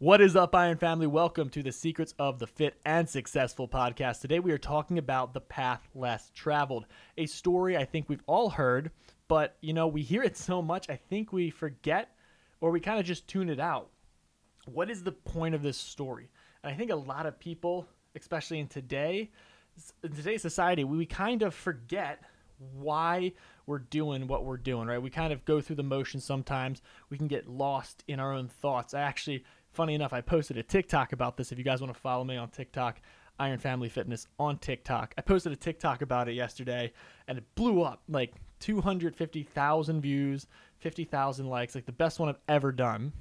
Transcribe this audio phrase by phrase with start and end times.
[0.00, 1.06] What is up, Iron Family?
[1.06, 4.22] Welcome to the Secrets of the Fit and Successful podcast.
[4.22, 6.86] Today we are talking about the path less traveled,
[7.18, 8.92] a story I think we've all heard,
[9.28, 12.16] but you know, we hear it so much, I think we forget
[12.62, 13.90] or we kind of just tune it out.
[14.64, 16.30] What is the point of this story?
[16.64, 17.86] And I think a lot of people,
[18.16, 19.30] especially in today,
[20.02, 22.22] in today's society, we kind of forget
[22.72, 23.32] why
[23.66, 25.00] we're doing what we're doing, right?
[25.00, 26.82] We kind of go through the motions sometimes.
[27.08, 28.94] We can get lost in our own thoughts.
[28.94, 31.52] I actually funny enough, I posted a TikTok about this.
[31.52, 33.00] If you guys want to follow me on TikTok,
[33.38, 35.14] Iron Family Fitness on TikTok.
[35.16, 36.92] I posted a TikTok about it yesterday
[37.26, 40.46] and it blew up like 250,000 views,
[40.78, 43.12] 50,000 likes, like the best one I've ever done.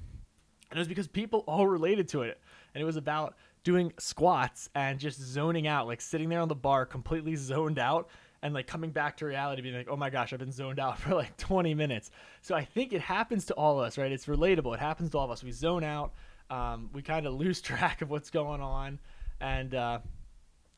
[0.69, 2.39] And it was because people all related to it.
[2.75, 6.55] And it was about doing squats and just zoning out, like sitting there on the
[6.55, 8.09] bar completely zoned out
[8.41, 10.97] and like coming back to reality being like oh my gosh i've been zoned out
[10.99, 12.09] for like 20 minutes
[12.41, 15.17] so i think it happens to all of us right it's relatable it happens to
[15.17, 16.13] all of us we zone out
[16.49, 18.99] um, we kind of lose track of what's going on.
[19.41, 19.99] And uh,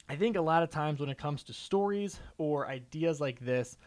[0.09, 3.77] I think a lot of times when it comes to stories or ideas like this,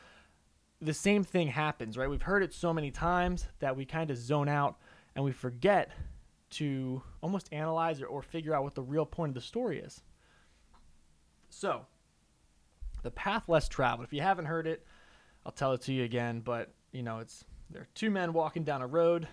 [0.80, 2.10] the same thing happens, right?
[2.10, 4.76] We've heard it so many times that we kind of zone out
[5.14, 5.90] and we forget
[6.50, 10.02] to almost analyze or, or figure out what the real point of the story is.
[11.50, 11.86] So,
[13.02, 14.06] the path less traveled.
[14.06, 14.84] If you haven't heard it,
[15.46, 16.40] I'll tell it to you again.
[16.40, 19.28] But you know, it's there are two men walking down a road.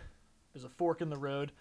[0.54, 1.52] There's a fork in the road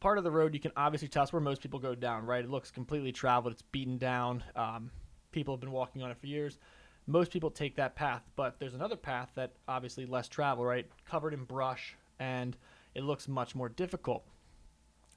[0.00, 2.44] part of the road you can obviously tell us where most people go down, right?
[2.44, 4.42] It looks completely traveled, it's beaten down.
[4.56, 4.90] Um,
[5.30, 6.58] people have been walking on it for years.
[7.06, 10.86] Most people take that path, but there's another path that obviously less travel, right?
[11.08, 12.56] Covered in brush, and
[12.94, 14.24] it looks much more difficult.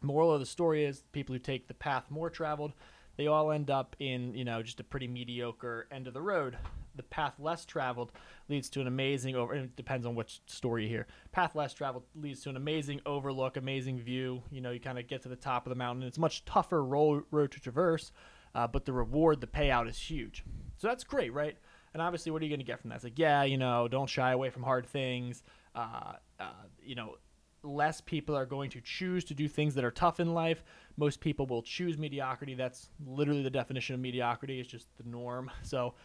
[0.02, 2.74] Moral of the story is people who take the path more traveled,
[3.16, 6.58] they all end up in, you know, just a pretty mediocre end of the road
[6.96, 8.12] the path less traveled
[8.50, 9.54] leads to an amazing over.
[9.54, 11.08] It depends on which story you hear.
[11.32, 14.44] Path less traveled leads to an amazing overlook, amazing view.
[14.52, 16.04] You know, you kind of get to the top of the mountain.
[16.04, 18.12] It's much tougher road to traverse,
[18.56, 20.44] uh, but the reward, the payout is huge.
[20.78, 21.58] So that's great, right?
[21.94, 22.96] And obviously, what are you going to get from that?
[22.96, 25.44] It's like, yeah, you know, don't shy away from hard things.
[25.76, 26.46] Uh, uh,
[26.82, 27.16] you know,
[27.64, 30.64] less people are going to choose to do things that are tough in life.
[30.98, 32.56] Most people will choose mediocrity.
[32.56, 34.60] That's literally the definition of mediocrity.
[34.60, 35.50] It's just the norm.
[35.64, 35.96] So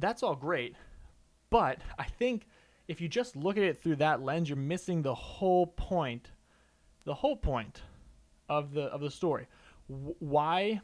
[0.00, 0.74] that's all great.
[1.50, 2.46] But I think
[2.88, 6.30] if you just look at it through that lens, you're missing the whole point,
[7.04, 7.82] the whole point
[8.48, 9.46] of the of the story.
[9.88, 10.80] W- why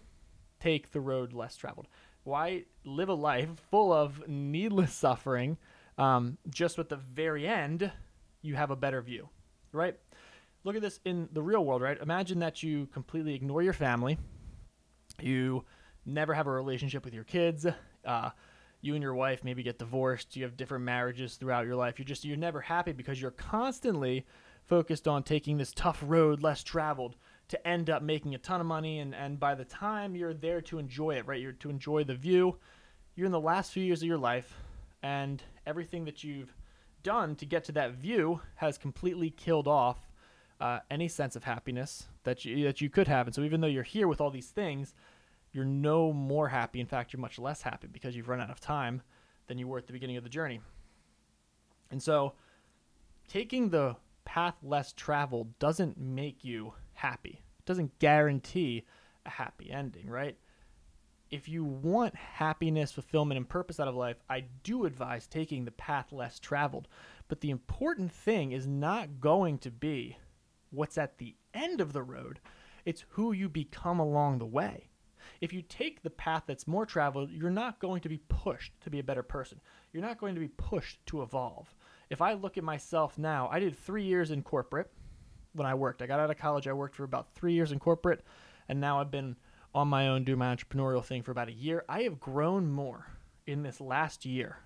[0.60, 1.88] take the road less traveled?
[2.24, 5.58] Why live a life full of needless suffering?
[5.98, 7.90] Um, just with the very end,
[8.42, 9.28] you have a better view,
[9.72, 9.96] right?
[10.64, 11.98] Look at this in the real world, right?
[12.00, 14.18] Imagine that you completely ignore your family,
[15.20, 15.64] you
[16.04, 17.66] never have a relationship with your kids.
[18.04, 18.30] Uh,
[18.86, 21.98] you and your wife maybe get divorced, you have different marriages throughout your life.
[21.98, 24.24] You're just you're never happy because you're constantly
[24.64, 27.16] focused on taking this tough road less traveled
[27.48, 30.60] to end up making a ton of money and and by the time you're there
[30.62, 31.40] to enjoy it, right?
[31.40, 32.56] You're to enjoy the view.
[33.14, 34.54] You're in the last few years of your life
[35.02, 36.54] and everything that you've
[37.02, 39.98] done to get to that view has completely killed off
[40.60, 43.26] uh, any sense of happiness that you that you could have.
[43.26, 44.94] And so even though you're here with all these things,
[45.56, 46.80] you're no more happy.
[46.80, 49.00] In fact, you're much less happy because you've run out of time
[49.46, 50.60] than you were at the beginning of the journey.
[51.90, 52.34] And so,
[53.26, 57.42] taking the path less traveled doesn't make you happy.
[57.58, 58.84] It doesn't guarantee
[59.24, 60.36] a happy ending, right?
[61.30, 65.72] If you want happiness, fulfillment, and purpose out of life, I do advise taking the
[65.72, 66.86] path less traveled.
[67.28, 70.18] But the important thing is not going to be
[70.70, 72.40] what's at the end of the road,
[72.84, 74.88] it's who you become along the way
[75.40, 78.90] if you take the path that's more traveled, you're not going to be pushed to
[78.90, 79.60] be a better person.
[79.92, 81.74] You're not going to be pushed to evolve.
[82.10, 84.90] If I look at myself now, I did three years in corporate
[85.52, 86.02] when I worked.
[86.02, 88.24] I got out of college, I worked for about three years in corporate,
[88.68, 89.36] and now I've been
[89.74, 91.84] on my own doing my entrepreneurial thing for about a year.
[91.88, 93.06] I have grown more
[93.46, 94.58] in this last year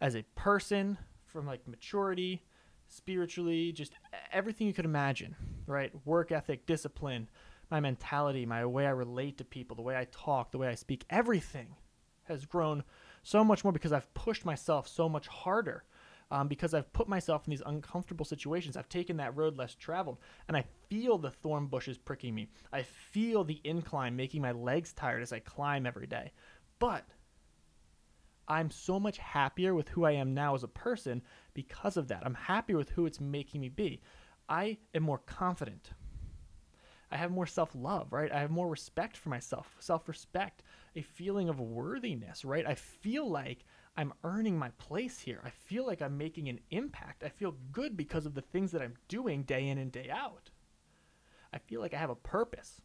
[0.00, 2.42] as a person from like maturity,
[2.88, 3.92] spiritually, just
[4.32, 5.36] everything you could imagine,
[5.66, 5.92] right?
[6.04, 7.28] Work ethic, discipline,
[7.70, 10.74] my mentality, my way I relate to people, the way I talk, the way I
[10.74, 11.76] speak, everything
[12.24, 12.84] has grown
[13.22, 15.84] so much more because I've pushed myself so much harder.
[16.32, 18.76] Um, because I've put myself in these uncomfortable situations.
[18.76, 22.50] I've taken that road less traveled, and I feel the thorn bushes pricking me.
[22.72, 26.30] I feel the incline making my legs tired as I climb every day.
[26.78, 27.04] But
[28.46, 32.22] I'm so much happier with who I am now as a person because of that.
[32.24, 34.00] I'm happier with who it's making me be.
[34.48, 35.90] I am more confident.
[37.12, 38.30] I have more self love, right?
[38.30, 40.62] I have more respect for myself, self respect,
[40.94, 42.66] a feeling of worthiness, right?
[42.66, 43.64] I feel like
[43.96, 45.40] I'm earning my place here.
[45.44, 47.24] I feel like I'm making an impact.
[47.24, 50.50] I feel good because of the things that I'm doing day in and day out.
[51.52, 52.80] I feel like I have a purpose.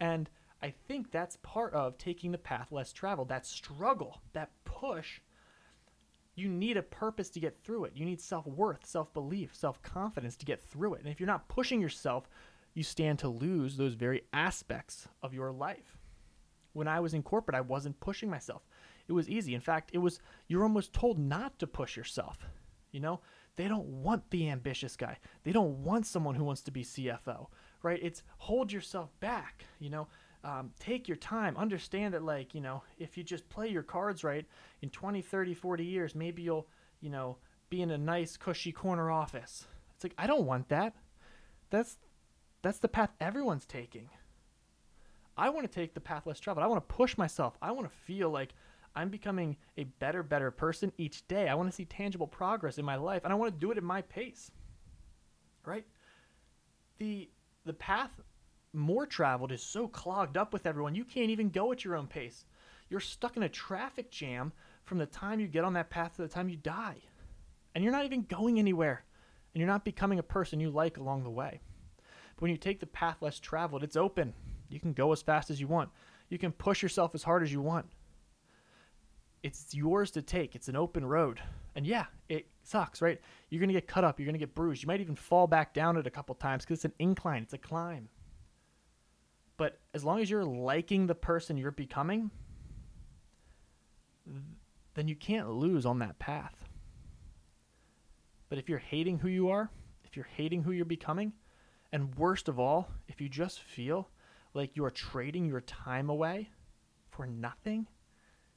[0.00, 0.30] And
[0.62, 5.20] I think that's part of taking the path less traveled, that struggle, that push.
[6.36, 7.92] You need a purpose to get through it.
[7.94, 11.02] You need self worth, self belief, self confidence to get through it.
[11.02, 12.28] And if you're not pushing yourself,
[12.74, 15.96] you stand to lose those very aspects of your life.
[16.72, 18.62] When I was in corporate, I wasn't pushing myself.
[19.06, 19.54] It was easy.
[19.54, 20.18] In fact, it was
[20.48, 22.38] you're almost told not to push yourself.
[22.90, 23.20] You know,
[23.56, 25.18] they don't want the ambitious guy.
[25.44, 27.46] They don't want someone who wants to be CFO,
[27.82, 28.00] right?
[28.02, 30.08] It's hold yourself back, you know.
[30.42, 31.56] Um, take your time.
[31.56, 34.44] Understand that, like, you know, if you just play your cards right,
[34.82, 36.68] in 20, 30, 40 years, maybe you'll,
[37.00, 37.38] you know,
[37.70, 39.66] be in a nice, cushy corner office.
[39.94, 40.94] It's like, I don't want that.
[41.70, 41.96] That's
[42.64, 44.08] that's the path everyone's taking.
[45.36, 46.64] I want to take the path less traveled.
[46.64, 47.56] I want to push myself.
[47.60, 48.54] I want to feel like
[48.96, 51.48] I'm becoming a better, better person each day.
[51.48, 53.76] I want to see tangible progress in my life, and I want to do it
[53.76, 54.50] at my pace.
[55.64, 55.84] Right?
[56.98, 57.28] The
[57.64, 58.10] the path
[58.72, 60.94] more traveled is so clogged up with everyone.
[60.94, 62.44] You can't even go at your own pace.
[62.88, 64.52] You're stuck in a traffic jam
[64.84, 66.96] from the time you get on that path to the time you die.
[67.74, 69.04] And you're not even going anywhere.
[69.52, 71.60] And you're not becoming a person you like along the way.
[72.36, 74.34] But when you take the path less traveled, it's open.
[74.68, 75.90] You can go as fast as you want.
[76.28, 77.86] You can push yourself as hard as you want.
[79.42, 80.54] It's yours to take.
[80.54, 81.40] It's an open road.
[81.76, 83.20] And yeah, it sucks, right?
[83.50, 84.18] You're going to get cut up.
[84.18, 84.82] You're going to get bruised.
[84.82, 87.52] You might even fall back down it a couple times because it's an incline, it's
[87.52, 88.08] a climb.
[89.56, 92.30] But as long as you're liking the person you're becoming,
[94.94, 96.54] then you can't lose on that path.
[98.48, 99.70] But if you're hating who you are,
[100.04, 101.32] if you're hating who you're becoming,
[101.94, 104.08] and worst of all, if you just feel
[104.52, 106.50] like you are trading your time away
[107.08, 107.86] for nothing,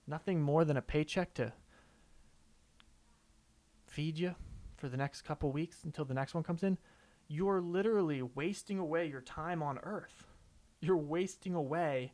[0.08, 1.54] nothing more than a paycheck to
[3.86, 4.34] feed you
[4.76, 6.80] for the next couple weeks until the next one comes in,
[7.28, 10.26] you're literally wasting away your time on earth.
[10.82, 12.14] You're wasting away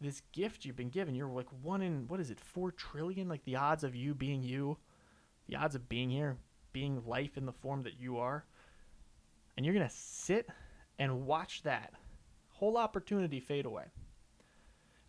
[0.00, 1.14] this gift you've been given.
[1.14, 3.28] You're like one in, what is it, four trillion?
[3.28, 4.76] Like the odds of you being you,
[5.46, 6.38] the odds of being here,
[6.72, 8.44] being life in the form that you are
[9.60, 10.48] and you're going to sit
[10.98, 11.92] and watch that
[12.48, 13.84] whole opportunity fade away.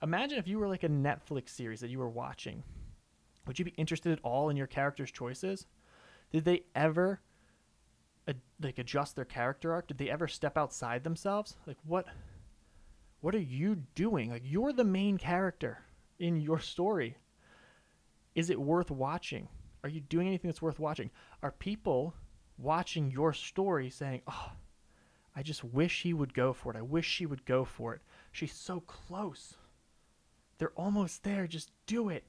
[0.04, 2.62] Imagine if you were like a Netflix series that you were watching.
[3.48, 5.68] Would you be interested at all in your character's choices?
[6.34, 7.22] Did they ever
[8.62, 9.88] like adjust their character arc?
[9.88, 11.56] Did they ever step outside themselves?
[11.66, 12.08] Like what
[13.22, 14.32] what are you doing?
[14.32, 15.78] Like you're the main character
[16.20, 17.16] in your story.
[18.36, 19.48] Is it worth watching?
[19.86, 21.10] Are you doing anything that's worth watching?
[21.42, 22.16] Are people
[22.58, 24.52] watching your story saying, Oh,
[25.36, 26.78] I just wish he would go for it.
[26.78, 28.02] I wish she would go for it.
[28.32, 29.56] She's so close.
[30.58, 31.48] They're almost there.
[31.48, 32.24] Just do it.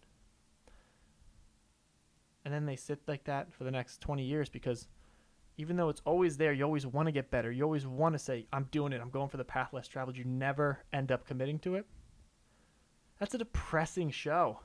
[2.45, 4.89] And then they sit like that for the next 20 years because
[5.59, 7.53] even though it's always there, you always want to get better.
[7.53, 9.01] You always want to say, I'm doing it.
[9.01, 10.17] I'm going for the path less traveled.
[10.17, 11.87] You never end up committing to it.
[13.19, 14.61] That's a depressing show.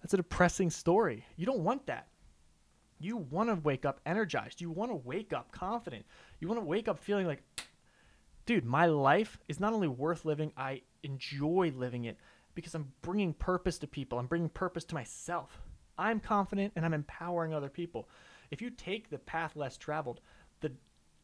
[0.00, 1.26] That's a depressing story.
[1.36, 2.08] You don't want that.
[2.98, 4.60] You want to wake up energized.
[4.60, 6.04] You want to wake up confident.
[6.40, 7.42] You want to wake up feeling like,
[8.46, 12.18] dude, my life is not only worth living, I enjoy living it
[12.54, 14.18] because I'm bringing purpose to people.
[14.18, 15.62] I'm bringing purpose to myself.
[15.96, 18.08] I'm confident and I'm empowering other people.
[18.50, 20.20] If you take the path less traveled,
[20.60, 20.72] the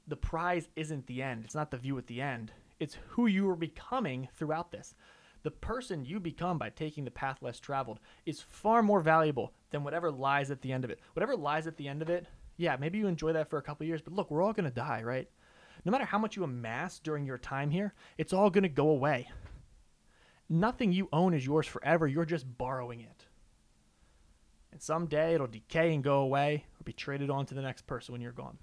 [0.06, 1.44] the prize isn't the end.
[1.44, 2.52] It's not the view at the end.
[2.78, 4.94] It's who you are becoming throughout this
[5.44, 9.84] the person you become by taking the path less traveled is far more valuable than
[9.84, 10.98] whatever lies at the end of it.
[11.12, 13.86] Whatever lies at the end of it, yeah, maybe you enjoy that for a couple
[13.86, 15.28] years, but look, we're all going to die, right?
[15.84, 18.88] No matter how much you amass during your time here, it's all going to go
[18.88, 19.28] away.
[20.48, 22.06] Nothing you own is yours forever.
[22.06, 23.26] You're just borrowing it.
[24.72, 28.12] And someday it'll decay and go away or be traded on to the next person
[28.12, 28.56] when you're gone.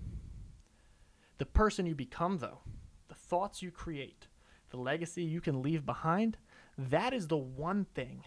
[1.37, 2.59] The person you become, though,
[3.07, 4.27] the thoughts you create,
[4.71, 6.37] the legacy you can leave behind,
[6.77, 8.23] that is the one thing.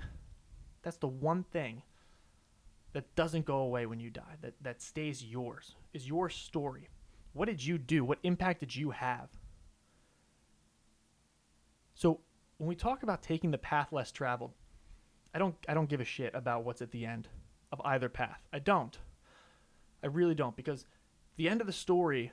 [0.83, 1.83] That's the one thing
[2.93, 6.89] that doesn't go away when you die, that, that stays yours, is your story.
[7.33, 8.05] What did you do?
[8.05, 9.29] What impact did you have?
[11.95, 12.21] So
[12.59, 14.53] when we talk about taking the path less traveled,
[15.35, 17.29] I don't I don't give a shit about what's at the end
[17.73, 18.41] of either path.
[18.53, 18.97] I don't.
[20.03, 20.85] I really don't because
[21.37, 22.31] the end of the story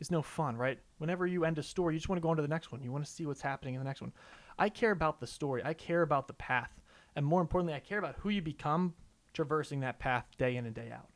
[0.00, 0.78] is no fun, right?
[0.98, 2.82] Whenever you end a story, you just want to go on to the next one.
[2.82, 4.12] You want to see what's happening in the next one.
[4.60, 5.62] I care about the story.
[5.64, 6.70] I care about the path.
[7.16, 8.92] And more importantly, I care about who you become
[9.32, 11.08] traversing that path day in and day out.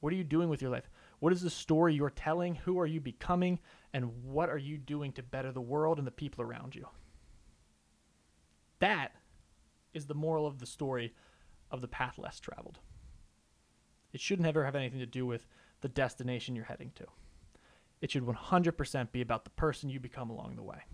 [0.00, 0.88] What are you doing with your life?
[1.20, 2.54] What is the story you're telling?
[2.56, 3.58] Who are you becoming?
[3.92, 6.88] And what are you doing to better the world and the people around you?
[8.80, 9.12] That
[9.92, 11.14] is the moral of the story
[11.70, 12.78] of the path less traveled.
[14.12, 15.46] It shouldn't ever have anything to do with
[15.82, 17.04] the destination you're heading to.
[18.00, 20.84] It should 100% be about the person you become along the way.